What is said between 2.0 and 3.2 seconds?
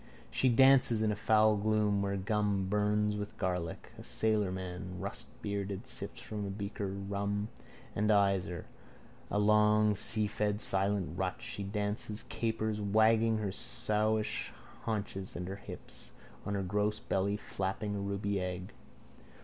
where gum bums